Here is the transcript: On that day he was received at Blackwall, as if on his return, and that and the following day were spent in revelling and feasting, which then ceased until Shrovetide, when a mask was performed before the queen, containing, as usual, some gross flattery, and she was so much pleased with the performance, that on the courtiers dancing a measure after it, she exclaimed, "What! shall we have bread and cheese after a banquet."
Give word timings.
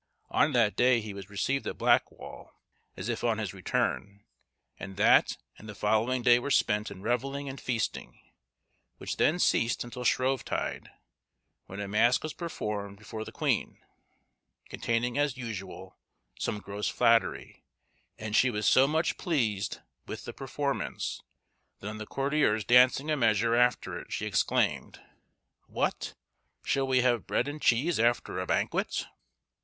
On 0.31 0.51
that 0.53 0.75
day 0.75 0.99
he 0.99 1.13
was 1.13 1.29
received 1.29 1.67
at 1.67 1.77
Blackwall, 1.77 2.53
as 2.97 3.07
if 3.07 3.23
on 3.23 3.37
his 3.37 3.53
return, 3.53 4.25
and 4.79 4.97
that 4.97 5.37
and 5.59 5.69
the 5.69 5.75
following 5.75 6.23
day 6.23 6.39
were 6.39 6.49
spent 6.49 6.89
in 6.89 7.03
revelling 7.03 7.47
and 7.47 7.61
feasting, 7.61 8.19
which 8.97 9.17
then 9.17 9.37
ceased 9.37 9.83
until 9.83 10.03
Shrovetide, 10.03 10.89
when 11.67 11.79
a 11.79 11.87
mask 11.87 12.23
was 12.23 12.33
performed 12.33 12.97
before 12.97 13.23
the 13.23 13.31
queen, 13.31 13.77
containing, 14.69 15.19
as 15.19 15.37
usual, 15.37 15.99
some 16.39 16.57
gross 16.57 16.87
flattery, 16.89 17.63
and 18.17 18.35
she 18.35 18.49
was 18.49 18.65
so 18.67 18.87
much 18.87 19.19
pleased 19.19 19.81
with 20.07 20.25
the 20.25 20.33
performance, 20.33 21.21
that 21.79 21.89
on 21.89 21.99
the 21.99 22.07
courtiers 22.07 22.65
dancing 22.65 23.11
a 23.11 23.15
measure 23.15 23.53
after 23.53 23.99
it, 23.99 24.11
she 24.11 24.25
exclaimed, 24.25 24.99
"What! 25.67 26.15
shall 26.63 26.87
we 26.87 27.01
have 27.01 27.27
bread 27.27 27.47
and 27.47 27.61
cheese 27.61 27.99
after 27.99 28.39
a 28.39 28.47
banquet." 28.47 29.05